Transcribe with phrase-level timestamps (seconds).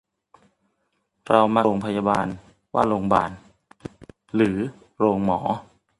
[1.29, 2.27] เรามักเรียกโรงพยาบาล
[2.73, 3.31] ว่าโรงบาล
[4.35, 4.57] หรือ
[4.97, 5.39] โรงหมอ